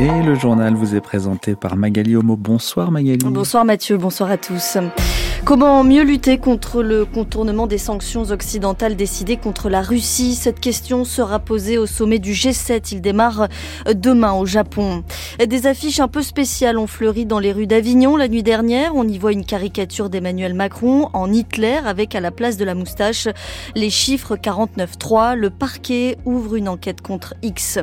[0.00, 2.34] Et le journal vous est présenté par Magali Homo.
[2.34, 3.18] Bonsoir Magali.
[3.22, 4.78] Bonsoir Mathieu, bonsoir à tous.
[5.44, 10.34] Comment mieux lutter contre le contournement des sanctions occidentales décidées contre la Russie?
[10.34, 12.92] Cette question sera posée au sommet du G7.
[12.92, 13.48] Il démarre
[13.92, 15.02] demain au Japon.
[15.44, 18.94] Des affiches un peu spéciales ont fleuri dans les rues d'Avignon la nuit dernière.
[18.94, 22.74] On y voit une caricature d'Emmanuel Macron en Hitler avec à la place de la
[22.74, 23.26] moustache
[23.74, 25.34] les chiffres 49.3.
[25.34, 27.78] Le parquet ouvre une enquête contre X.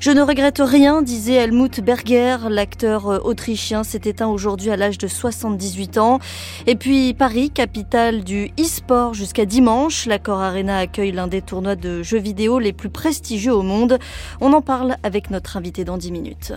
[0.00, 2.36] Je ne regrette rien, disait Helmut Berger.
[2.48, 6.20] L'acteur autrichien s'est éteint aujourd'hui à l'âge de 78 ans.
[6.66, 10.04] Et puis Paris, capitale du e-sport jusqu'à dimanche.
[10.04, 13.98] L'Accor Arena accueille l'un des tournois de jeux vidéo les plus prestigieux au monde.
[14.42, 16.52] On en parle avec notre invité dans 10 minutes.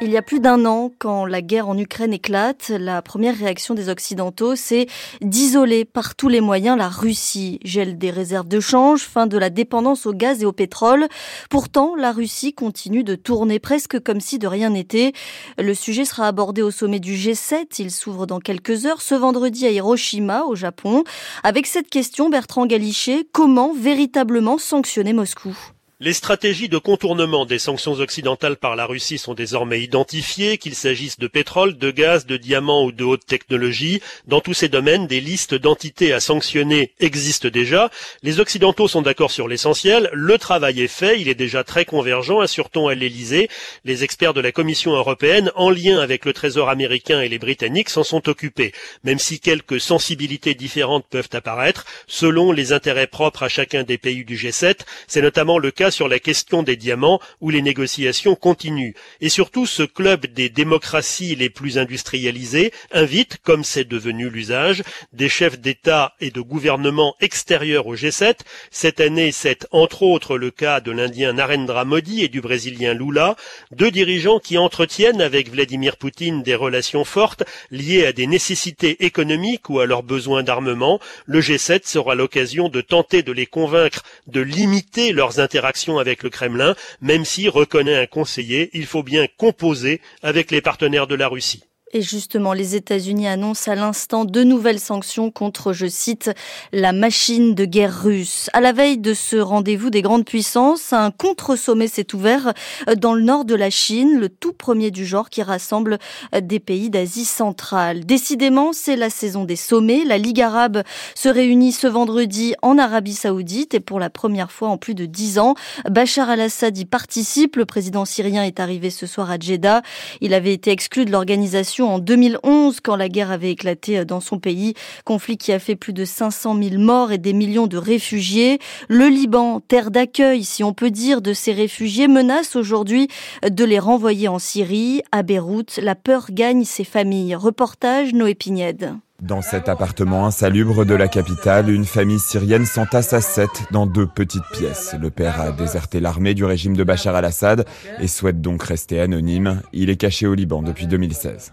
[0.00, 3.74] Il y a plus d'un an, quand la guerre en Ukraine éclate, la première réaction
[3.74, 4.86] des Occidentaux, c'est
[5.20, 7.60] d'isoler par tous les moyens la Russie.
[7.64, 11.06] Gel des réserves de change, fin de la dépendance au gaz et au pétrole.
[11.48, 15.12] Pourtant, la Russie continue de tourner presque comme si de rien n'était.
[15.58, 17.76] Le sujet sera abordé au sommet du G7.
[17.78, 21.04] Il s'ouvre dans quelques heures, ce vendredi à Hiroshima, au Japon.
[21.44, 25.56] Avec cette question, Bertrand Galichet, comment véritablement sanctionner Moscou?
[26.04, 31.18] Les stratégies de contournement des sanctions occidentales par la Russie sont désormais identifiées, qu'il s'agisse
[31.18, 34.02] de pétrole, de gaz, de diamants ou de haute technologie.
[34.26, 37.90] Dans tous ces domaines, des listes d'entités à sanctionner existent déjà.
[38.22, 40.10] Les Occidentaux sont d'accord sur l'essentiel.
[40.12, 41.18] Le travail est fait.
[41.22, 43.48] Il est déjà très convergent, assure-t-on à l'Elysée.
[43.86, 47.88] Les experts de la Commission européenne, en lien avec le Trésor américain et les Britanniques,
[47.88, 48.72] s'en sont occupés.
[49.04, 54.26] Même si quelques sensibilités différentes peuvent apparaître, selon les intérêts propres à chacun des pays
[54.26, 58.94] du G7, c'est notamment le cas sur la question des diamants où les négociations continuent.
[59.20, 65.28] Et surtout, ce club des démocraties les plus industrialisées invite, comme c'est devenu l'usage, des
[65.28, 68.38] chefs d'État et de gouvernement extérieurs au G7.
[68.70, 73.36] Cette année, c'est entre autres le cas de l'Indien Narendra Modi et du Brésilien Lula,
[73.70, 79.70] deux dirigeants qui entretiennent avec Vladimir Poutine des relations fortes liées à des nécessités économiques
[79.70, 80.98] ou à leurs besoins d'armement.
[81.26, 86.30] Le G7 sera l'occasion de tenter de les convaincre de limiter leurs interactions avec le
[86.30, 91.28] Kremlin, même si, reconnaît un conseiller, il faut bien composer avec les partenaires de la
[91.28, 91.64] Russie.
[91.96, 96.32] Et justement, les États-Unis annoncent à l'instant de nouvelles sanctions contre, je cite,
[96.72, 98.50] la machine de guerre russe.
[98.52, 102.52] À la veille de ce rendez-vous des grandes puissances, un contre-sommet s'est ouvert
[102.96, 106.00] dans le nord de la Chine, le tout premier du genre qui rassemble
[106.42, 108.04] des pays d'Asie centrale.
[108.04, 110.02] Décidément, c'est la saison des sommets.
[110.04, 110.82] La Ligue arabe
[111.14, 115.06] se réunit ce vendredi en Arabie saoudite et pour la première fois en plus de
[115.06, 115.54] dix ans,
[115.88, 117.54] Bachar al-Assad y participe.
[117.54, 119.82] Le président syrien est arrivé ce soir à Jeddah.
[120.20, 124.38] Il avait été exclu de l'organisation en 2011 quand la guerre avait éclaté dans son
[124.38, 124.74] pays,
[125.04, 128.58] conflit qui a fait plus de 500 000 morts et des millions de réfugiés.
[128.88, 133.08] Le Liban, terre d'accueil si on peut dire de ces réfugiés, menace aujourd'hui
[133.48, 135.02] de les renvoyer en Syrie.
[135.12, 137.34] À Beyrouth, la peur gagne ses familles.
[137.34, 138.94] Reportage Noé Pignède.
[139.22, 144.08] Dans cet appartement insalubre de la capitale, une famille syrienne s'entasse à sept dans deux
[144.08, 144.96] petites pièces.
[145.00, 147.64] Le père a déserté l'armée du régime de Bachar al-Assad
[148.00, 149.62] et souhaite donc rester anonyme.
[149.72, 151.52] Il est caché au Liban depuis 2016.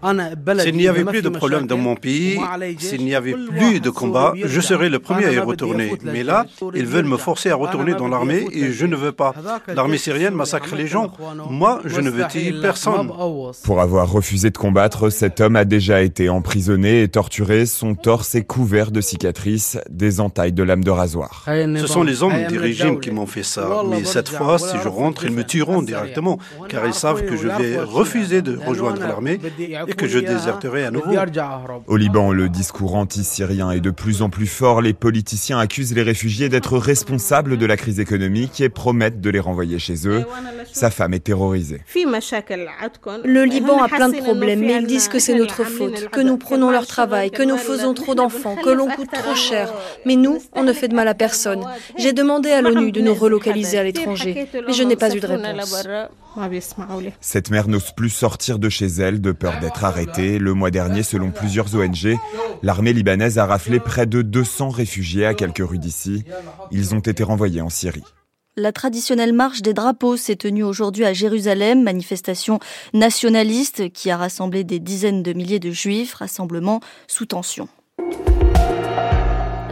[0.59, 2.39] S'il n'y avait plus de problème dans mon pays,
[2.79, 5.93] s'il n'y avait plus de combat, je serais le premier à y retourner.
[6.03, 9.35] Mais là, ils veulent me forcer à retourner dans l'armée et je ne veux pas.
[9.67, 11.13] L'armée syrienne massacre les gens.
[11.47, 13.11] Moi, je ne veux tuer personne.
[13.63, 18.35] Pour avoir refusé de combattre, cet homme a déjà été emprisonné et torturé son torse
[18.35, 21.45] est couvert de cicatrices, des entailles de lames de rasoir.
[21.47, 23.83] Ce sont les hommes du régime qui m'ont fait ça.
[23.89, 26.37] Mais cette fois, si je rentre, ils me tueront directement,
[26.69, 30.91] car ils savent que je vais refuser de rejoindre l'armée et que je déserterai à
[30.91, 31.13] nouveau.
[31.87, 34.81] Au Liban, le discours anti-syrien est de plus en plus fort.
[34.81, 39.39] Les politiciens accusent les réfugiés d'être responsables de la crise économique et promettent de les
[39.39, 40.25] renvoyer chez eux.
[40.71, 41.81] Sa femme est terrorisée.
[41.95, 46.37] Le Liban a plein de problèmes, mais ils disent que c'est notre faute, que nous
[46.37, 49.73] prenons leur travail, que nous faisons trop d'enfants, que l'on coûte trop cher.
[50.05, 51.65] Mais nous, on ne fait de mal à personne.
[51.97, 55.27] J'ai demandé à l'ONU de nous relocaliser à l'étranger, mais je n'ai pas eu de
[55.27, 55.87] réponse.
[57.19, 60.39] Cette mère n'ose plus sortir de chez elle de peur d'être arrêtée.
[60.39, 62.17] Le mois dernier, selon plusieurs ONG,
[62.63, 66.23] l'armée libanaise a raflé près de 200 réfugiés à quelques rues d'ici.
[66.71, 68.03] Ils ont été renvoyés en Syrie.
[68.57, 72.59] La traditionnelle marche des drapeaux s'est tenue aujourd'hui à Jérusalem, manifestation
[72.93, 77.69] nationaliste qui a rassemblé des dizaines de milliers de juifs, rassemblement sous tension.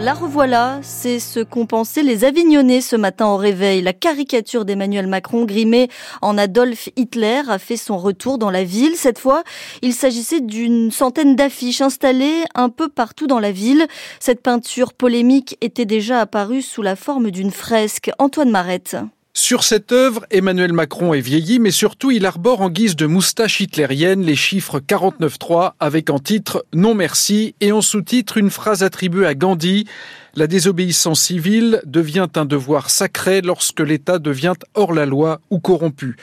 [0.02, 3.82] La revoilà, c'est ce qu'ont pensé les Avignonnais ce matin au réveil.
[3.82, 5.90] La caricature d'Emmanuel Macron grimée
[6.22, 8.96] en Adolf Hitler a fait son retour dans la ville.
[8.96, 9.44] Cette fois,
[9.82, 13.88] il s'agissait d'une centaine d'affiches installées un peu partout dans la ville.
[14.22, 18.10] Cette peinture polémique était déjà apparue sous la forme d'une fresque.
[18.20, 18.96] Antoine Marette.
[19.42, 23.62] Sur cette œuvre, Emmanuel Macron est vieilli, mais surtout il arbore en guise de moustache
[23.62, 29.26] hitlérienne les chiffres 49.3 avec en titre Non merci et en sous-titre une phrase attribuée
[29.26, 29.88] à Gandhi
[30.36, 36.18] La désobéissance civile devient un devoir sacré lorsque l'État devient hors la loi ou corrompu.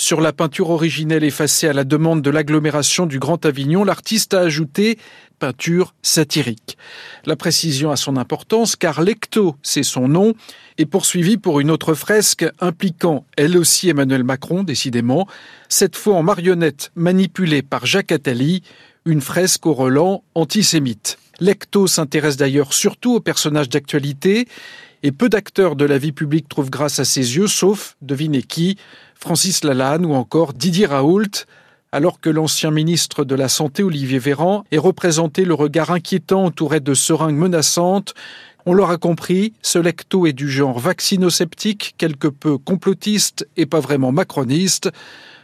[0.00, 4.40] Sur la peinture originelle effacée à la demande de l'agglomération du Grand Avignon, l'artiste a
[4.40, 4.98] ajouté
[5.38, 6.78] peinture satirique.
[7.26, 10.32] La précision a son importance car Lecto, c'est son nom,
[10.78, 15.28] est poursuivi pour une autre fresque impliquant elle aussi Emmanuel Macron, décidément,
[15.68, 18.62] cette fois en marionnette manipulée par Jacques Attali,
[19.04, 21.18] une fresque au relent antisémite.
[21.40, 24.46] Lecto s'intéresse d'ailleurs surtout aux personnages d'actualité
[25.02, 28.76] et peu d'acteurs de la vie publique trouvent grâce à ses yeux, sauf, devinez qui,
[29.14, 31.46] Francis Lalanne ou encore Didier Raoult,
[31.92, 36.80] alors que l'ancien ministre de la Santé Olivier Véran est représenté le regard inquiétant entouré
[36.80, 38.14] de seringues menaçantes.
[38.66, 44.12] On l'aura compris, ce lecto est du genre vaccinosceptique, quelque peu complotiste et pas vraiment
[44.12, 44.90] macroniste.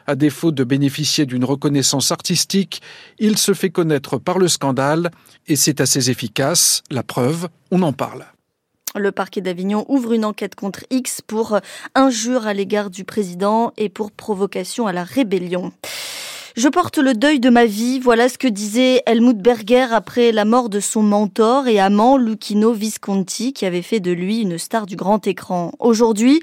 [0.06, 2.80] À défaut de bénéficier d'une reconnaissance artistique,
[3.18, 5.10] il se fait connaître par le scandale
[5.48, 6.82] et c'est assez efficace.
[6.90, 8.24] La preuve, on en parle.
[8.94, 11.58] Le parquet d'Avignon ouvre une enquête contre X pour
[11.94, 15.72] injure à l'égard du président et pour provocation à la rébellion.
[16.56, 20.46] Je porte le deuil de ma vie, voilà ce que disait Helmut Berger après la
[20.46, 24.86] mort de son mentor et amant Lucchino Visconti qui avait fait de lui une star
[24.86, 25.72] du grand écran.
[25.80, 26.40] Aujourd'hui,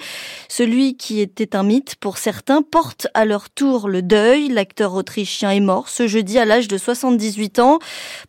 [0.50, 4.50] celui qui était un mythe pour certains porte à leur tour le deuil.
[4.50, 7.80] L'acteur autrichien est mort ce jeudi à l'âge de 78 ans.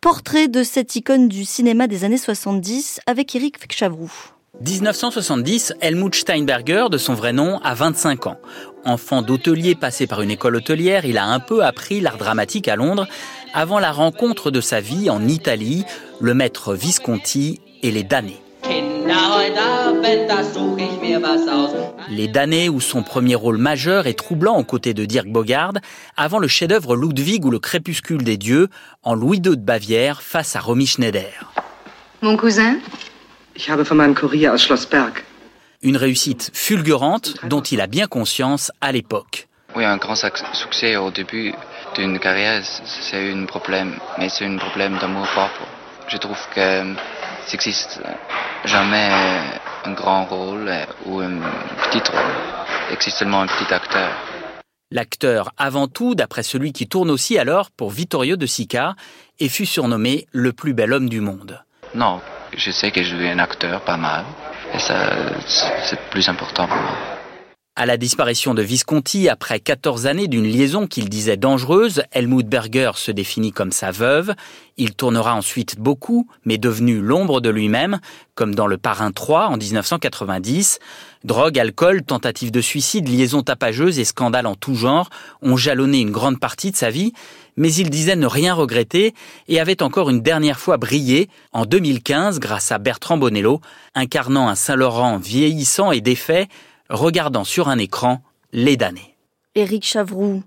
[0.01, 4.34] Portrait de cette icône du cinéma des années 70 avec Eric Chavroux.
[4.61, 8.37] 1970, Helmut Steinberger, de son vrai nom, a 25 ans.
[8.85, 12.75] Enfant d'hôtelier passé par une école hôtelière, il a un peu appris l'art dramatique à
[12.75, 13.07] Londres
[13.53, 15.83] avant la rencontre de sa vie en Italie,
[16.21, 18.41] le maître Visconti et les damnés.
[22.09, 25.73] Les damnés où son premier rôle majeur est troublant aux côtés de Dirk Bogard,
[26.15, 28.69] avant le chef-d'œuvre Ludwig ou le crépuscule des dieux,
[29.03, 31.51] en Louis II de Bavière face à Romy Schneider.
[32.21, 32.77] Mon cousin?
[35.81, 39.47] Une réussite fulgurante dont il a bien conscience à l'époque.
[39.75, 41.53] Oui, un grand succès au début
[41.95, 45.67] d'une carrière, c'est un problème, mais c'est un problème d'amour propre.
[46.07, 46.83] Je trouve que
[47.51, 48.01] n'existe
[48.63, 49.09] jamais
[49.83, 50.71] un grand rôle
[51.05, 51.39] ou un
[51.83, 52.35] petit rôle,
[52.89, 54.11] il existe seulement un petit acteur.
[54.91, 58.95] L'acteur avant tout, d'après celui qui tourne aussi alors pour Vittorio de Sica,
[59.39, 61.63] et fut surnommé le plus bel homme du monde.
[61.93, 62.21] Non,
[62.57, 64.25] je sais que je suis un acteur pas mal.
[64.73, 64.95] Et ça,
[65.83, 67.15] c'est plus important pour moi.
[67.77, 72.91] À la disparition de Visconti, après 14 années d'une liaison qu'il disait dangereuse, Helmut Berger
[72.95, 74.33] se définit comme sa veuve.
[74.77, 77.99] Il tournera ensuite beaucoup, mais devenu l'ombre de lui-même,
[78.33, 80.79] comme dans Le Parrain 3 en 1990.
[81.25, 85.09] Drogue, alcool, tentative de suicide, liaison tapageuse et scandales en tout genre
[85.41, 87.13] ont jalonné une grande partie de sa vie,
[87.57, 89.15] mais il disait ne rien regretter
[89.47, 93.59] et avait encore une dernière fois brillé en 2015 grâce à Bertrand Bonello,
[93.95, 96.47] incarnant un Saint-Laurent vieillissant et défait,
[96.91, 98.21] regardant sur un écran
[98.53, 99.14] les damnés.
[99.55, 100.43] Éric Chavroux.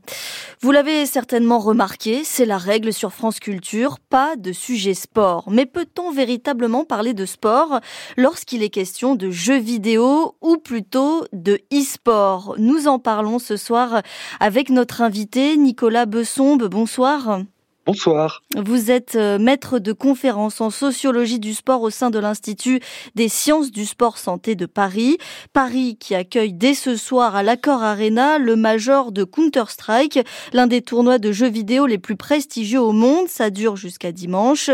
[0.61, 5.51] Vous l'avez certainement remarqué, c'est la règle sur France Culture, pas de sujet sport.
[5.51, 7.81] Mais peut-on véritablement parler de sport
[8.17, 12.55] lorsqu'il est question de jeux vidéo ou plutôt de e-sport?
[12.59, 14.03] Nous en parlons ce soir
[14.41, 16.65] avec notre invité Nicolas Bessombe.
[16.65, 17.41] Bonsoir.
[17.89, 18.43] Bonsoir.
[18.55, 22.81] Vous êtes euh, maître de conférence en sociologie du sport au sein de l'Institut
[23.15, 25.17] des sciences du sport santé de Paris.
[25.55, 30.19] Paris qui accueille dès ce soir à l'Accord Arena le major de Counter-Strike,
[30.53, 33.27] l'un des tournois de jeux vidéo les plus prestigieux au monde.
[33.27, 34.69] Ça dure jusqu'à dimanche.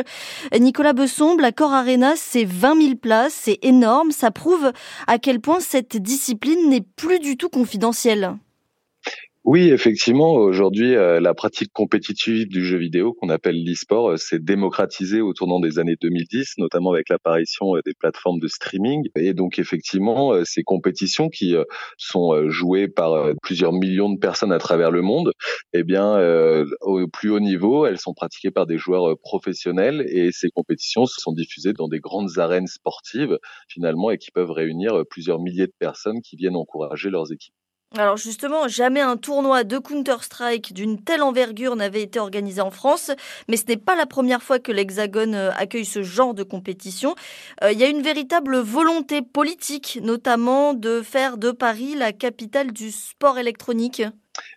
[0.52, 4.10] Nicolas Besson, l'Accord Arena, c'est 20 000 places, c'est énorme.
[4.10, 4.72] Ça prouve
[5.06, 8.34] à quel point cette discipline n'est plus du tout confidentielle.
[9.44, 14.38] Oui, effectivement, aujourd'hui, euh, la pratique compétitive du jeu vidéo qu'on appelle l'e-sport euh, s'est
[14.38, 19.06] démocratisée au tournant des années 2010, notamment avec l'apparition euh, des plateformes de streaming.
[19.16, 21.54] Et donc, effectivement, ces compétitions qui
[21.98, 25.32] sont jouées par plusieurs millions de personnes à travers le monde,
[25.74, 26.18] eh bien,
[26.80, 31.32] au plus haut niveau, elles sont pratiquées par des joueurs professionnels et ces compétitions sont
[31.32, 36.20] diffusées dans des grandes arènes sportives, finalement, et qui peuvent réunir plusieurs milliers de personnes
[36.22, 37.54] qui viennent encourager leurs équipes.
[37.96, 43.12] Alors justement, jamais un tournoi de Counter-Strike d'une telle envergure n'avait été organisé en France,
[43.46, 47.14] mais ce n'est pas la première fois que l'Hexagone euh, accueille ce genre de compétition.
[47.62, 52.72] Euh, il y a une véritable volonté politique, notamment de faire de Paris la capitale
[52.72, 54.02] du sport électronique.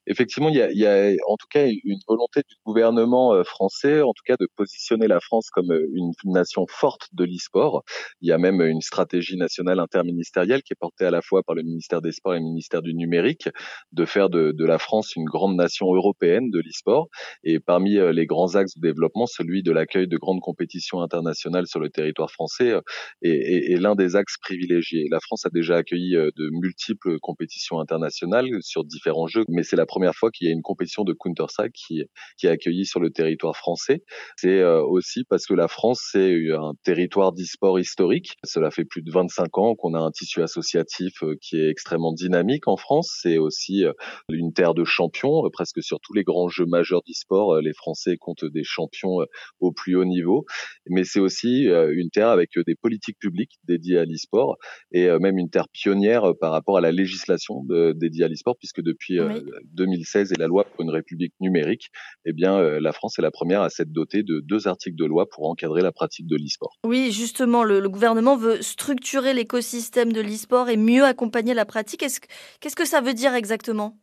[0.09, 4.01] Effectivement, il y, a, y a, en tout cas une volonté du gouvernement euh, français,
[4.01, 7.83] en tout cas de positionner la France comme euh, une nation forte de l'e-sport.
[8.21, 11.55] Il y a même une stratégie nationale interministérielle qui est portée à la fois par
[11.55, 13.49] le ministère des Sports et le ministère du Numérique,
[13.91, 17.09] de faire de, de la France une grande nation européenne de l'e-sport.
[17.43, 21.67] Et parmi euh, les grands axes de développement, celui de l'accueil de grandes compétitions internationales
[21.67, 22.73] sur le territoire français
[23.21, 25.07] est, est, est l'un des axes privilégiés.
[25.11, 29.85] La France a déjà accueilli de multiples compétitions internationales sur différents jeux, mais c'est la
[29.85, 32.03] première fois qu'il y a une compétition de Counter-Strike qui,
[32.37, 34.03] qui est accueillie sur le territoire français.
[34.37, 38.35] C'est euh, aussi parce que la France, c'est un territoire d'e-sport historique.
[38.43, 42.13] Cela fait plus de 25 ans qu'on a un tissu associatif euh, qui est extrêmement
[42.13, 43.17] dynamique en France.
[43.21, 43.93] C'est aussi euh,
[44.29, 45.41] une terre de champions.
[45.51, 49.19] Presque sur tous les grands jeux majeurs d'e-sport, les Français comptent des champions
[49.59, 50.45] au plus haut niveau.
[50.89, 54.57] Mais c'est aussi une terre avec des politiques publiques dédiées à l'e-sport
[54.91, 57.63] et même une terre pionnière par rapport à la législation
[57.95, 59.19] dédiée à l'e-sport, puisque depuis
[59.87, 61.89] 2016 et la loi pour une république numérique,
[62.25, 65.05] eh bien, euh, la France est la première à s'être dotée de deux articles de
[65.05, 66.77] loi pour encadrer la pratique de l'e-sport.
[66.85, 72.03] Oui, justement, le, gouvernement veut structurer l'écosystème de l'e-sport et mieux accompagner la pratique.
[72.59, 73.97] Qu'est-ce que ça veut dire exactement?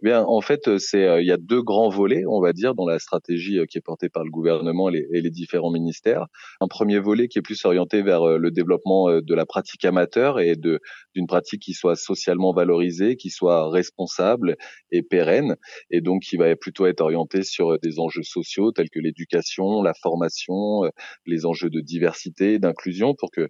[0.00, 2.52] Eh bien, en fait, euh, c'est euh, il y a deux grands volets, on va
[2.52, 6.26] dire, dans la stratégie euh, qui est portée par le gouvernement et les, différents ministères.
[6.60, 10.56] Un premier volet qui est plus orienté vers le développement de la pratique amateur et
[10.56, 10.80] de
[11.14, 14.56] d'une pratique qui soit socialement valorisée, qui soit responsable
[14.90, 15.56] et pérenne,
[15.90, 19.92] et donc qui va plutôt être orienté sur des enjeux sociaux tels que l'éducation, la
[19.94, 20.90] formation,
[21.26, 23.48] les enjeux de diversité, d'inclusion, pour que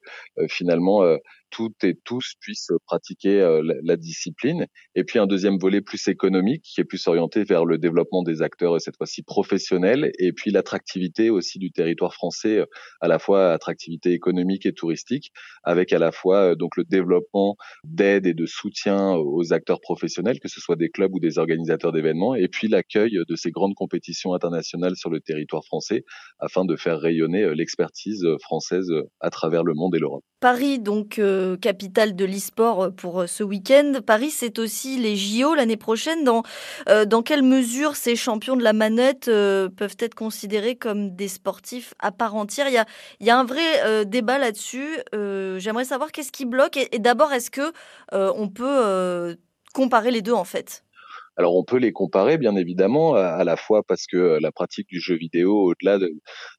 [0.49, 1.03] finalement
[1.51, 4.67] toutes et tous puissent pratiquer euh, la, discipline.
[4.95, 8.43] Et puis un deuxième volet plus économique qui est plus orienté vers le développement des
[8.43, 12.67] acteurs cette fois-ci professionnels et puis l'attractivité aussi du territoire français, euh,
[13.01, 15.33] à la fois attractivité économique et touristique,
[15.65, 20.41] avec à la fois euh, donc le développement d'aide et de soutien aux acteurs professionnels,
[20.41, 23.75] que ce soit des clubs ou des organisateurs d'événements, et puis l'accueil de ces grandes
[23.75, 26.05] compétitions internationales sur le territoire français
[26.39, 28.91] afin de faire rayonner l'expertise française
[29.21, 30.25] à travers le monde et l'Europe.
[30.41, 33.95] Paris, donc euh, capitale de l'e-sport euh, pour euh, ce week-end.
[34.07, 36.23] Paris, c'est aussi les JO l'année prochaine.
[36.25, 36.43] Dans,
[37.07, 42.13] dans quelle mesure ces champions de la manette peuvent être considérés comme des sportifs à
[42.13, 42.69] part entière?
[42.69, 42.87] Il y, a,
[43.21, 44.99] y a un vrai débat là-dessus.
[45.13, 46.77] J'aimerais savoir qu'est-ce qui bloque.
[46.77, 47.73] Et, et d'abord, est-ce que
[48.13, 49.37] on peut
[49.75, 50.85] comparer les deux en fait?
[51.39, 54.89] Alors on peut les comparer bien évidemment à, la fois parce que euh, la pratique
[54.89, 55.99] du jeu vidéo, au-delà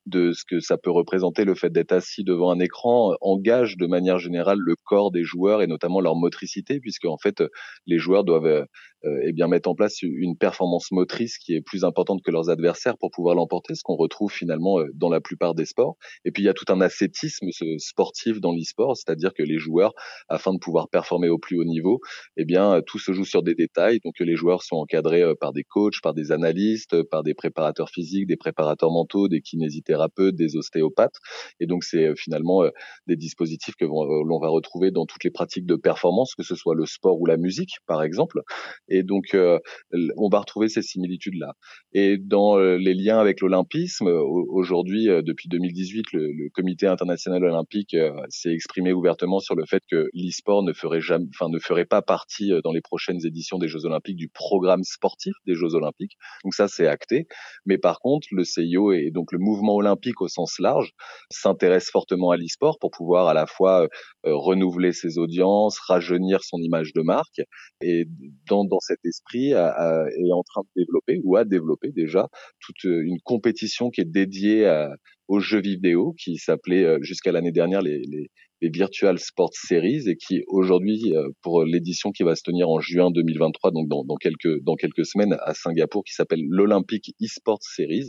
[0.05, 3.87] de, ce que ça peut représenter, le fait d'être assis devant un écran, engage de
[3.87, 7.43] manière générale le corps des joueurs et notamment leur motricité, puisque en fait
[7.87, 8.63] les joueurs doivent euh,
[9.05, 12.49] euh, eh bien mettre en place une performance motrice qui est plus importante que leurs
[12.49, 15.97] adversaires pour pouvoir l'emporter, ce qu'on retrouve finalement dans la plupart des sports.
[16.23, 19.93] Et puis il y a tout un ascétisme sportif dans l'e-sport, c'est-à-dire que les joueurs,
[20.29, 21.99] afin de pouvoir performer au plus haut niveau,
[22.37, 25.53] eh bien tout se joue sur des détails, donc les joueurs sont encadrés euh, par
[25.53, 30.35] des coachs, par des analystes, euh, par des préparateurs physiques, des préparateurs mentaux, des kinésithérapeutes,
[30.35, 31.17] des ostéopathes.
[31.59, 32.63] Et donc c'est euh, finalement
[33.07, 36.75] des dispositifs que l'on va retrouver dans toutes les pratiques de performance, que ce soit
[36.75, 38.41] le sport ou la musique, par exemple.
[38.87, 41.53] Et donc on va retrouver ces similitudes-là.
[41.93, 47.95] Et dans les liens avec l'olympisme, aujourd'hui, depuis 2018, le, Comité international olympique
[48.29, 52.01] s'est exprimé ouvertement sur le fait que l'e-sport ne ferait jamais, enfin ne ferait pas
[52.01, 56.13] partie dans les prochaines éditions des Jeux olympiques du programme sportif des Jeux Olympiques.
[56.43, 57.27] Donc ça, c'est acté.
[57.65, 60.91] Mais par contre, le CIO et donc le mouvement olympique au sens large
[61.31, 63.87] s'intéresse fortement à l'e-sport pour pouvoir à la fois euh,
[64.25, 67.41] renouveler ses audiences, rajeunir son image de marque.
[67.81, 68.05] Et
[68.47, 72.27] dans, cet esprit, est en train de développer ou a développé déjà
[72.59, 74.91] toute une compétition qui est dédiée à,
[75.29, 78.29] aux jeux vidéo qui s'appelait euh, jusqu'à l'année dernière les,
[78.61, 82.79] les Virtual Sports Series et qui aujourd'hui euh, pour l'édition qui va se tenir en
[82.79, 87.63] juin 2023 donc dans, dans quelques dans quelques semaines à Singapour qui s'appelle l'Olympic eSports
[87.63, 88.07] Series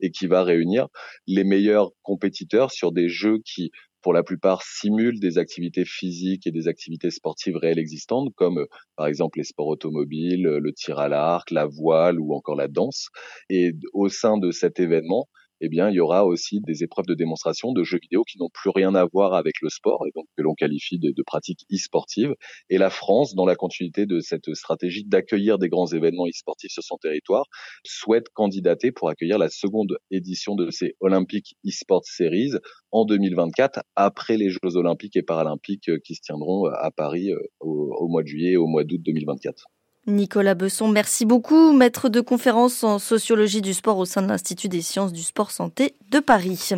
[0.00, 0.88] et qui va réunir
[1.26, 3.70] les meilleurs compétiteurs sur des jeux qui
[4.02, 9.06] pour la plupart simulent des activités physiques et des activités sportives réelles existantes, comme par
[9.06, 13.08] exemple les sports automobiles, le tir à l'arc, la voile ou encore la danse.
[13.50, 15.28] Et au sein de cet événement,
[15.60, 18.50] eh bien, il y aura aussi des épreuves de démonstration de jeux vidéo qui n'ont
[18.52, 21.64] plus rien à voir avec le sport et donc que l'on qualifie de, de pratiques
[21.72, 22.34] e-sportives.
[22.70, 26.82] Et la France, dans la continuité de cette stratégie d'accueillir des grands événements e-sportifs sur
[26.82, 27.46] son territoire,
[27.84, 32.52] souhaite candidater pour accueillir la seconde édition de ces Olympiques e-sport series
[32.90, 37.94] en 2024, après les Jeux olympiques et paralympiques qui se tiendront à Paris euh, au,
[37.98, 39.66] au mois de juillet et au mois d'août 2024.
[40.08, 44.68] Nicolas Besson, merci beaucoup, maître de conférence en sociologie du sport au sein de l'Institut
[44.68, 46.70] des sciences du sport santé de Paris.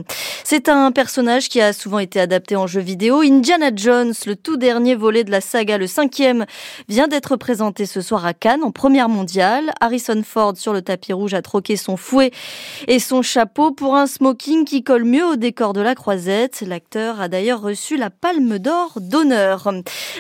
[0.43, 3.21] C'est un personnage qui a souvent été adapté en jeu vidéo.
[3.21, 6.45] Indiana Jones, le tout dernier volet de la saga, le cinquième,
[6.89, 9.71] vient d'être présenté ce soir à Cannes en première mondiale.
[9.81, 12.33] Harrison Ford sur le tapis rouge a troqué son fouet
[12.89, 16.65] et son chapeau pour un smoking qui colle mieux au décor de la croisette.
[16.67, 19.71] L'acteur a d'ailleurs reçu la palme d'or d'honneur.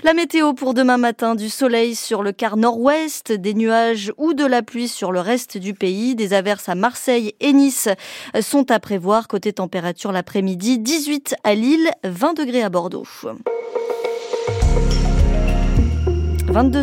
[0.04, 2.99] La météo pour demain matin, du soleil sur le quart nord-ouest,
[3.32, 7.34] des nuages ou de la pluie sur le reste du pays, des averses à Marseille
[7.40, 7.88] et Nice
[8.40, 9.26] sont à prévoir.
[9.26, 13.06] Côté température l'après-midi, 18 à Lille, 20 degrés à Bordeaux.
[16.48, 16.82] 22